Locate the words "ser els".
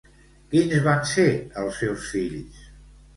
1.09-1.77